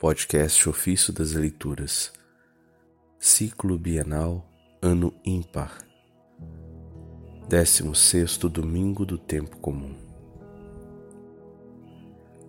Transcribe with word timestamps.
Podcast 0.00 0.66
Ofício 0.66 1.12
das 1.12 1.32
Leituras, 1.32 2.10
Ciclo 3.18 3.78
Bienal, 3.78 4.50
Ano 4.80 5.12
Ímpar, 5.22 5.76
16 7.50 8.38
Domingo 8.38 9.04
do 9.04 9.18
Tempo 9.18 9.58
Comum. 9.58 9.94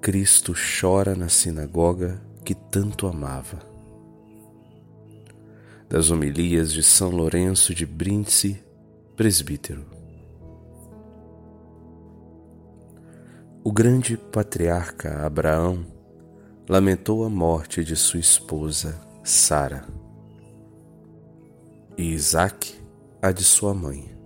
Cristo 0.00 0.54
chora 0.54 1.16
na 1.16 1.28
sinagoga 1.28 2.22
que 2.44 2.54
tanto 2.54 3.08
amava. 3.08 3.58
Das 5.88 6.08
homilias 6.08 6.72
de 6.72 6.84
São 6.84 7.10
Lourenço 7.10 7.74
de 7.74 7.84
Brindisi, 7.84 8.62
presbítero. 9.16 9.84
O 13.64 13.72
grande 13.72 14.16
patriarca 14.16 15.26
Abraão 15.26 15.98
lamentou 16.70 17.24
a 17.24 17.28
morte 17.28 17.82
de 17.82 17.96
sua 17.96 18.20
esposa 18.20 18.96
Sara 19.24 19.88
e 21.98 22.12
Isaac 22.12 22.80
a 23.20 23.32
de 23.32 23.42
sua 23.42 23.74
mãe. 23.74 24.16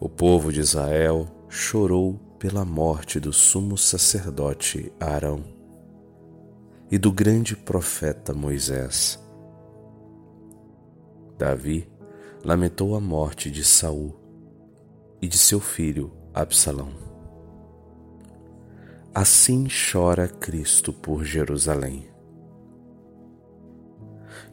O 0.00 0.08
povo 0.08 0.50
de 0.50 0.60
Israel 0.60 1.28
chorou 1.50 2.14
pela 2.38 2.64
morte 2.64 3.20
do 3.20 3.30
sumo 3.30 3.76
sacerdote 3.76 4.90
Arão 4.98 5.44
e 6.90 6.96
do 6.96 7.12
grande 7.12 7.54
profeta 7.54 8.32
Moisés. 8.32 9.22
Davi 11.36 11.86
lamentou 12.42 12.96
a 12.96 13.00
morte 13.00 13.50
de 13.50 13.62
Saul 13.64 14.18
e 15.20 15.28
de 15.28 15.36
seu 15.36 15.60
filho 15.60 16.10
Absalão. 16.32 17.09
Assim 19.12 19.66
chora 19.66 20.28
Cristo 20.28 20.92
por 20.92 21.24
Jerusalém. 21.24 22.08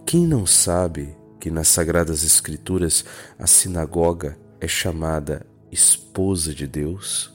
Quem 0.03 0.25
não 0.25 0.47
sabe 0.47 1.15
que 1.39 1.51
nas 1.51 1.67
Sagradas 1.67 2.23
Escrituras 2.23 3.05
a 3.37 3.45
sinagoga 3.45 4.35
é 4.59 4.67
chamada 4.67 5.45
esposa 5.71 6.55
de 6.55 6.65
Deus? 6.65 7.31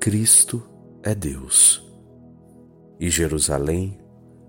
Cristo 0.00 0.60
é 1.00 1.14
Deus 1.14 1.80
e 2.98 3.08
Jerusalém 3.08 4.00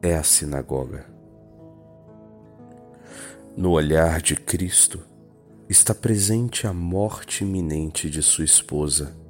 é 0.01 0.15
a 0.15 0.23
sinagoga. 0.23 1.05
No 3.55 3.73
olhar 3.73 4.19
de 4.19 4.35
Cristo 4.35 4.99
está 5.69 5.93
presente 5.93 6.65
a 6.65 6.73
morte 6.73 7.43
iminente 7.43 8.09
de 8.09 8.23
sua 8.23 8.45
esposa 8.45 9.26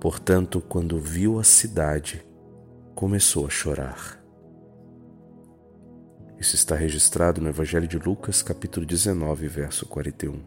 Portanto, 0.00 0.60
quando 0.60 1.00
viu 1.00 1.40
a 1.40 1.44
cidade, 1.44 2.24
começou 2.94 3.46
a 3.46 3.50
chorar. 3.50 4.22
Isso 6.38 6.54
está 6.54 6.76
registrado 6.76 7.40
no 7.40 7.48
Evangelho 7.48 7.88
de 7.88 7.98
Lucas, 7.98 8.42
capítulo 8.42 8.86
19, 8.86 9.48
verso 9.48 9.86
41. 9.86 10.40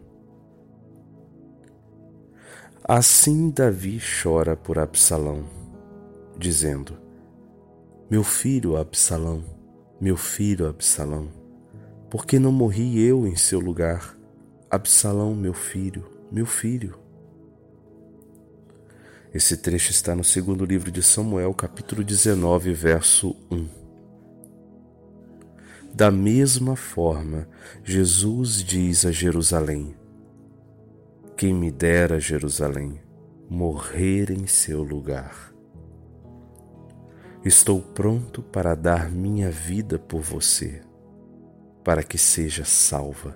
Assim 2.82 3.50
Davi 3.50 4.00
chora 4.00 4.56
por 4.56 4.78
Absalão, 4.78 5.44
dizendo: 6.38 6.96
Meu 8.10 8.24
filho 8.24 8.78
Absalão, 8.78 9.44
meu 10.00 10.16
filho 10.16 10.66
Absalão, 10.66 11.28
por 12.08 12.24
que 12.24 12.38
não 12.38 12.50
morri 12.50 12.98
eu 13.00 13.26
em 13.26 13.36
seu 13.36 13.60
lugar? 13.60 14.16
Absalão, 14.70 15.34
meu 15.34 15.52
filho, 15.52 16.06
meu 16.30 16.46
filho. 16.46 17.01
Esse 19.34 19.56
trecho 19.56 19.90
está 19.90 20.14
no 20.14 20.22
segundo 20.22 20.62
livro 20.62 20.90
de 20.90 21.02
Samuel, 21.02 21.54
capítulo 21.54 22.04
19, 22.04 22.74
verso 22.74 23.34
1. 23.50 23.66
Da 25.94 26.10
mesma 26.10 26.76
forma, 26.76 27.48
Jesus 27.82 28.62
diz 28.62 29.06
a 29.06 29.10
Jerusalém: 29.10 29.96
Quem 31.34 31.54
me 31.54 31.70
dera, 31.70 32.20
Jerusalém, 32.20 33.00
morrer 33.48 34.30
em 34.30 34.46
seu 34.46 34.82
lugar. 34.82 35.50
Estou 37.42 37.80
pronto 37.80 38.42
para 38.42 38.74
dar 38.74 39.10
minha 39.10 39.50
vida 39.50 39.98
por 39.98 40.20
você, 40.20 40.82
para 41.82 42.02
que 42.02 42.18
seja 42.18 42.66
salva. 42.66 43.34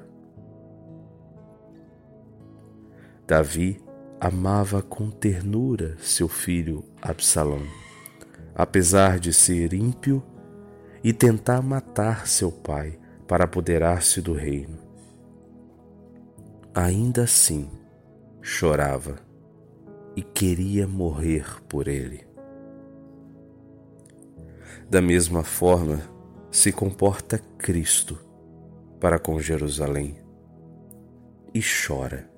Davi 3.27 3.86
amava 4.21 4.83
com 4.83 5.11
ternura 5.11 5.97
seu 5.99 6.29
filho 6.29 6.85
Absalão, 7.01 7.63
apesar 8.55 9.19
de 9.19 9.33
ser 9.33 9.75
ímpio 9.75 10.23
e 11.05 11.13
tentar 11.13 11.63
matar 11.63 12.27
seu 12.27 12.51
pai 12.51 12.99
para 13.29 13.45
apoderar-se 13.45 14.21
do 14.21 14.33
reino. 14.33 14.79
Ainda 16.75 17.25
assim, 17.25 17.71
chorava 18.41 19.17
e 20.15 20.23
queria 20.23 20.87
morrer 20.87 21.63
por 21.69 21.87
ele. 21.87 22.27
Da 24.89 25.03
mesma 25.03 25.43
forma, 25.43 26.01
se 26.51 26.73
comporta 26.73 27.39
Cristo 27.59 28.19
para 28.99 29.19
com 29.19 29.39
Jerusalém 29.39 30.17
e 31.53 31.61
chora 31.61 32.36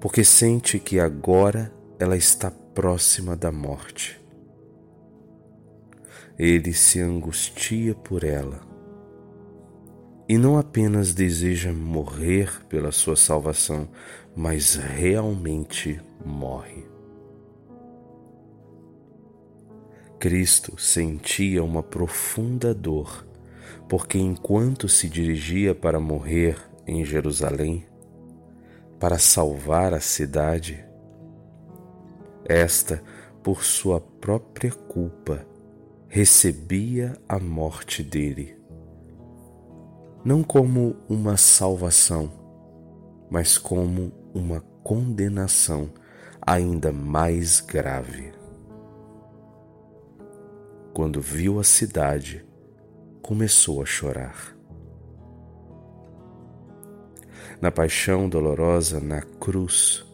porque 0.00 0.22
sente 0.22 0.78
que 0.78 0.98
agora 0.98 1.72
ela 1.98 2.16
está 2.16 2.50
próxima 2.50 3.36
da 3.36 3.50
morte. 3.50 4.20
Ele 6.38 6.72
se 6.72 7.00
angustia 7.00 7.94
por 7.94 8.22
ela 8.22 8.60
e 10.28 10.36
não 10.36 10.58
apenas 10.58 11.14
deseja 11.14 11.72
morrer 11.72 12.64
pela 12.68 12.92
sua 12.92 13.16
salvação, 13.16 13.88
mas 14.36 14.74
realmente 14.74 16.00
morre. 16.24 16.86
Cristo 20.20 20.78
sentia 20.78 21.64
uma 21.64 21.82
profunda 21.82 22.74
dor, 22.74 23.26
porque 23.88 24.18
enquanto 24.18 24.86
se 24.88 25.08
dirigia 25.08 25.74
para 25.74 25.98
morrer 25.98 26.58
em 26.86 27.04
Jerusalém, 27.04 27.87
para 28.98 29.18
salvar 29.18 29.94
a 29.94 30.00
cidade. 30.00 30.84
Esta, 32.44 33.02
por 33.42 33.62
sua 33.62 34.00
própria 34.00 34.72
culpa, 34.72 35.46
recebia 36.08 37.16
a 37.28 37.38
morte 37.38 38.02
dele. 38.02 38.58
Não 40.24 40.42
como 40.42 40.96
uma 41.08 41.36
salvação, 41.36 42.30
mas 43.30 43.56
como 43.56 44.12
uma 44.34 44.60
condenação 44.82 45.90
ainda 46.40 46.90
mais 46.90 47.60
grave. 47.60 48.32
Quando 50.92 51.20
viu 51.20 51.60
a 51.60 51.64
cidade, 51.64 52.44
começou 53.22 53.80
a 53.80 53.86
chorar 53.86 54.57
na 57.60 57.70
paixão 57.70 58.28
dolorosa 58.28 59.00
na 59.00 59.22
cruz. 59.22 60.04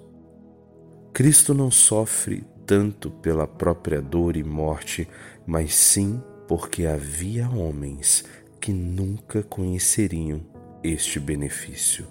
Cristo 1.13 1.55
não 1.55 1.71
sofre 1.71 2.45
tanto 2.67 3.11
pela 3.11 3.47
própria 3.47 4.01
dor 4.01 4.37
e 4.37 4.43
morte, 4.43 5.09
mas 5.47 5.75
sim 5.75 6.23
porque 6.49 6.87
havia 6.87 7.49
homens 7.49 8.25
que 8.61 8.73
nunca 8.73 9.43
conheceriam 9.43 10.41
este 10.83 11.21
benefício. 11.21 12.07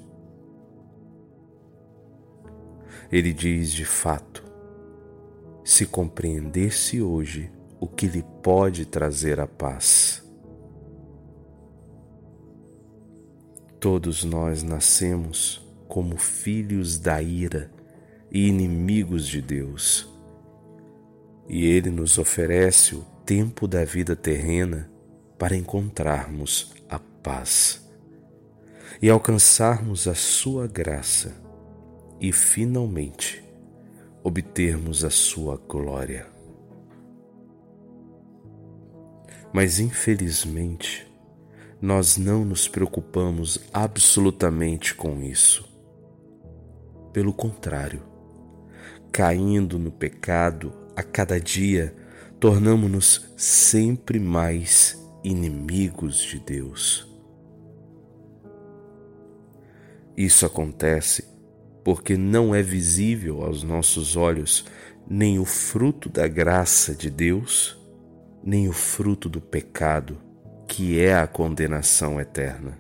Ele 3.11 3.33
diz 3.33 3.71
de 3.71 3.85
fato: 3.85 4.43
se 5.63 5.85
compreendesse 5.85 7.01
hoje 7.01 7.51
o 7.79 7.87
que 7.87 8.07
lhe 8.07 8.23
pode 8.41 8.85
trazer 8.85 9.39
a 9.39 9.47
paz, 9.47 10.22
Todos 13.83 14.23
nós 14.23 14.63
nascemos 14.63 15.61
como 15.89 16.15
filhos 16.15 16.97
da 16.97 17.21
ira 17.21 17.69
e 18.31 18.47
inimigos 18.47 19.27
de 19.27 19.41
Deus. 19.41 20.09
E 21.49 21.65
Ele 21.65 21.89
nos 21.89 22.17
oferece 22.17 22.95
o 22.95 23.01
tempo 23.25 23.67
da 23.67 23.83
vida 23.83 24.15
terrena 24.15 24.89
para 25.37 25.57
encontrarmos 25.57 26.73
a 26.87 26.97
paz 26.97 27.85
e 29.01 29.09
alcançarmos 29.09 30.07
a 30.07 30.15
Sua 30.15 30.65
graça 30.65 31.35
e, 32.21 32.31
finalmente, 32.31 33.43
obtermos 34.23 35.03
a 35.03 35.09
Sua 35.09 35.57
glória. 35.57 36.25
Mas, 39.51 39.77
infelizmente, 39.77 41.05
nós 41.83 42.15
não 42.15 42.45
nos 42.45 42.65
preocupamos 42.65 43.59
absolutamente 43.73 44.95
com 44.95 45.21
isso. 45.21 45.67
Pelo 47.11 47.33
contrário, 47.33 48.01
caindo 49.11 49.77
no 49.77 49.91
pecado, 49.91 50.71
a 50.95 51.03
cada 51.03 51.37
dia 51.41 51.93
tornamos-nos 52.39 53.33
sempre 53.35 54.17
mais 54.17 54.97
inimigos 55.25 56.21
de 56.21 56.39
Deus. 56.39 57.05
Isso 60.15 60.45
acontece 60.45 61.27
porque 61.83 62.15
não 62.15 62.55
é 62.55 62.63
visível 62.63 63.43
aos 63.43 63.61
nossos 63.61 64.15
olhos 64.15 64.63
nem 65.05 65.37
o 65.37 65.43
fruto 65.43 66.07
da 66.07 66.29
graça 66.29 66.95
de 66.95 67.09
Deus, 67.09 67.77
nem 68.41 68.69
o 68.69 68.73
fruto 68.73 69.27
do 69.27 69.41
pecado, 69.41 70.17
que 70.75 70.99
é 70.99 71.13
a 71.13 71.27
condenação 71.27 72.19
eterna. 72.19 72.75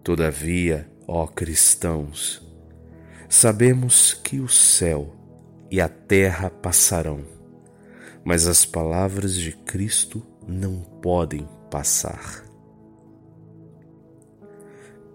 Todavia, 0.00 0.88
ó 1.08 1.26
cristãos, 1.26 2.40
sabemos 3.28 4.14
que 4.14 4.38
o 4.38 4.48
céu 4.48 5.12
e 5.72 5.80
a 5.80 5.88
terra 5.88 6.48
passarão, 6.48 7.24
mas 8.24 8.46
as 8.46 8.64
palavras 8.64 9.34
de 9.34 9.50
Cristo 9.50 10.24
não 10.46 10.82
podem 11.02 11.48
passar. 11.68 12.44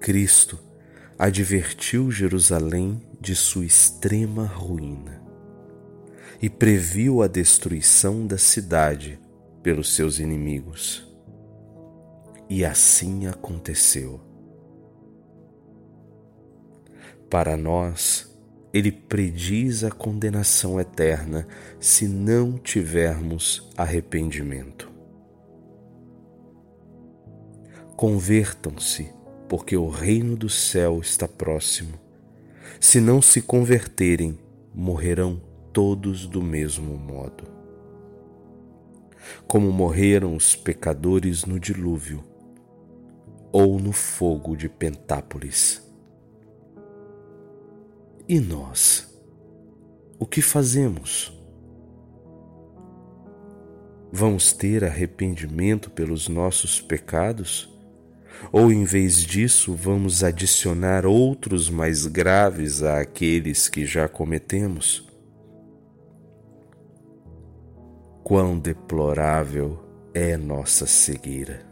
Cristo 0.01 0.60
advertiu 1.18 2.12
Jerusalém 2.12 3.01
de 3.22 3.34
sua 3.34 3.63
extrema 3.63 4.44
ruína 4.44 5.24
e 6.42 6.50
previu 6.50 7.24
a 7.24 7.28
destruição 7.28 8.28
da 8.28 8.38
cidade 8.38 9.24
pelos 9.65 9.95
seus 9.95 10.19
inimigos. 10.19 11.03
E 12.47 12.63
assim 12.63 13.25
aconteceu. 13.25 14.21
Para 17.31 17.57
nós, 17.57 18.31
ele 18.71 18.91
prediz 18.91 19.83
a 19.83 19.89
condenação 19.89 20.79
eterna 20.79 21.47
se 21.79 22.07
não 22.07 22.59
tivermos 22.59 23.67
arrependimento. 23.75 24.88
Convertam-se, 27.95 29.12
porque 29.50 29.75
o 29.75 29.89
reino 29.89 30.35
do 30.35 30.47
céu 30.47 31.00
está 31.00 31.27
próximo. 31.27 32.00
Se 32.79 33.01
não 33.01 33.19
se 33.19 33.41
converterem, 33.41 34.38
morrerão 34.71 35.41
todos 35.73 36.27
do 36.27 36.44
mesmo 36.44 36.95
modo. 36.95 37.55
Como 39.48 39.72
morreram 39.72 40.36
os 40.36 40.56
pecadores 40.56 41.45
no 41.45 41.60
dilúvio 41.60 42.24
ou 43.51 43.80
no 43.80 43.94
fogo 43.94 44.56
de 44.56 44.68
Pentápolis. 44.68 45.81
E 48.27 48.39
nós? 48.39 49.07
O 50.19 50.25
que 50.25 50.42
fazemos? 50.42 51.31
Vamos 54.12 54.51
ter 54.51 54.83
arrependimento 54.83 55.89
pelos 55.89 56.27
nossos 56.27 56.81
pecados? 56.81 57.69
Ou 58.51 58.72
em 58.72 58.83
vez 58.83 59.18
disso, 59.18 59.74
vamos 59.74 60.24
adicionar 60.24 61.06
outros 61.06 61.69
mais 61.69 62.06
graves 62.06 62.83
àqueles 62.83 63.69
que 63.69 63.86
já 63.86 64.07
cometemos? 64.10 65.07
Quão 68.27 68.57
deplorável 68.57 69.80
é 70.12 70.36
nossa 70.36 70.88
cegueira! 70.88 71.63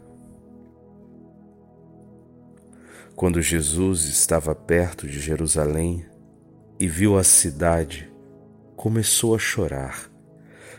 Quando 3.16 3.42
Jesus 3.42 4.04
estava 4.04 4.54
perto 4.54 5.08
de 5.08 5.18
Jerusalém, 5.18 6.06
e 6.78 6.86
viu 6.86 7.18
a 7.18 7.24
cidade, 7.24 8.08
começou 8.76 9.34
a 9.34 9.38
chorar, 9.38 10.08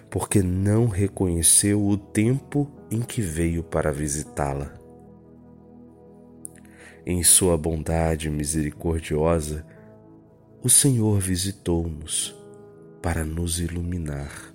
porque 0.10 0.42
não 0.42 0.88
reconheceu 0.88 1.86
o 1.86 1.98
tempo 1.98 2.72
em 2.90 3.02
que 3.02 3.22
veio 3.22 3.62
para 3.62 3.92
visitá-la. 3.92 4.74
Em 7.06 7.22
sua 7.22 7.58
bondade 7.58 8.30
misericordiosa, 8.30 9.68
o 10.64 10.70
Senhor 10.70 11.20
visitou-nos 11.20 12.34
para 13.02 13.26
nos 13.26 13.60
iluminar, 13.60 14.55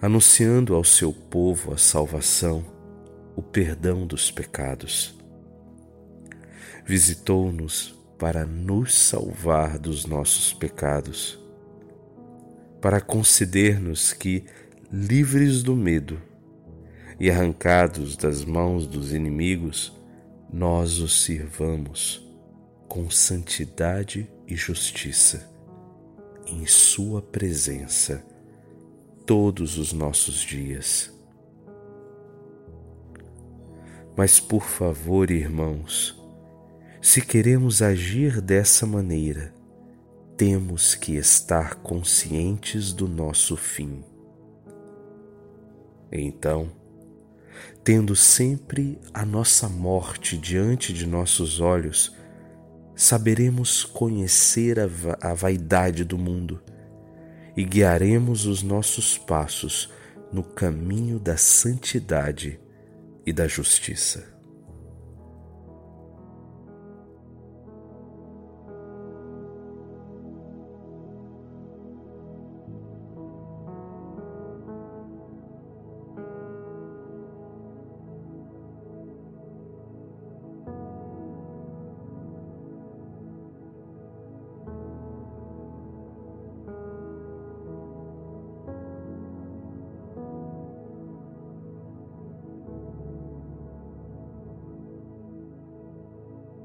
anunciando 0.00 0.74
ao 0.74 0.84
seu 0.84 1.12
povo 1.12 1.72
a 1.72 1.78
salvação, 1.78 2.64
o 3.34 3.42
perdão 3.42 4.06
dos 4.06 4.30
pecados. 4.30 5.14
Visitou-nos 6.84 7.94
para 8.18 8.46
nos 8.46 8.94
salvar 8.94 9.78
dos 9.78 10.06
nossos 10.06 10.52
pecados, 10.52 11.38
para 12.80 13.00
conceder-nos 13.00 14.12
que, 14.12 14.44
livres 14.92 15.62
do 15.62 15.74
medo 15.74 16.20
e 17.18 17.30
arrancados 17.30 18.16
das 18.16 18.44
mãos 18.44 18.86
dos 18.86 19.12
inimigos, 19.12 19.92
nós 20.52 21.00
os 21.00 21.22
sirvamos 21.22 22.24
com 22.86 23.10
santidade 23.10 24.30
e 24.46 24.54
justiça 24.54 25.50
em 26.46 26.64
Sua 26.66 27.20
presença 27.20 28.24
todos 29.26 29.76
os 29.76 29.92
nossos 29.92 30.40
dias. 30.40 31.12
Mas 34.16 34.38
por 34.38 34.62
favor, 34.62 35.30
irmãos, 35.30 36.16
se 37.02 37.20
queremos 37.20 37.82
agir 37.82 38.40
dessa 38.40 38.86
maneira, 38.86 39.52
temos 40.36 40.94
que 40.94 41.16
estar 41.16 41.74
conscientes 41.76 42.92
do 42.92 43.08
nosso 43.08 43.56
fim. 43.56 44.04
Então, 46.10 46.70
tendo 47.82 48.14
sempre 48.14 48.98
a 49.12 49.26
nossa 49.26 49.68
morte 49.68 50.38
diante 50.38 50.92
de 50.92 51.04
nossos 51.04 51.58
olhos, 51.60 52.14
saberemos 52.94 53.84
conhecer 53.84 54.78
a, 54.78 54.86
va 54.86 55.18
a 55.20 55.34
vaidade 55.34 56.04
do 56.04 56.16
mundo 56.16 56.62
e 57.56 57.64
guiaremos 57.64 58.46
os 58.46 58.62
nossos 58.62 59.16
passos 59.16 59.90
no 60.32 60.42
caminho 60.42 61.18
da 61.18 61.36
santidade 61.36 62.60
e 63.24 63.32
da 63.32 63.48
justiça. 63.48 64.35